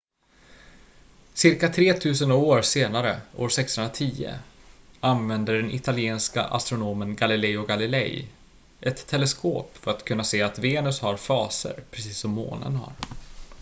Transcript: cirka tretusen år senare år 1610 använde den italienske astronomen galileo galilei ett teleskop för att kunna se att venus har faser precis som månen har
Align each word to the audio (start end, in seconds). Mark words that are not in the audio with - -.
cirka 1.33 1.69
tretusen 1.69 2.31
år 2.31 2.61
senare 2.61 3.21
år 3.35 3.45
1610 3.47 4.29
använde 4.99 5.57
den 5.61 5.71
italienske 5.71 6.41
astronomen 6.41 7.15
galileo 7.15 7.65
galilei 7.65 8.27
ett 8.81 9.07
teleskop 9.07 9.77
för 9.77 9.91
att 9.91 10.05
kunna 10.05 10.23
se 10.23 10.41
att 10.41 10.59
venus 10.59 10.99
har 10.99 11.17
faser 11.17 11.83
precis 11.91 12.17
som 12.17 12.31
månen 12.31 12.75
har 12.75 12.93